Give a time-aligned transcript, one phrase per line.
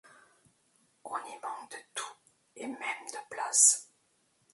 [1.05, 2.13] On y manque de tout,
[2.55, 3.91] et même de place.